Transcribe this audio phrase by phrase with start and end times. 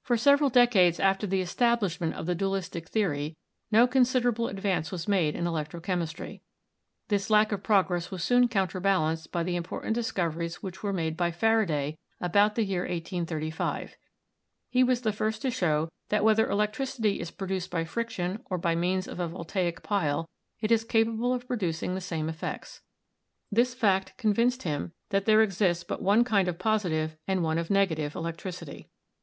[0.00, 3.36] For several decades after the establishment of the dualistic theory
[3.70, 6.40] no considerable advance was made in electrochemistry.
[7.08, 11.18] This lack of progress was soon counter balanced by the important discoveries which were made
[11.18, 13.98] by Faraday about the year 1835.
[14.70, 18.74] He was the first to show that whether electricity is produced by friction or by
[18.74, 20.30] means of a voltaic pile
[20.62, 22.80] it is capable of producing the same effects.
[23.50, 27.68] This fact convinced him that there exists but one kind of positive and one of
[27.68, 28.88] negative electricity.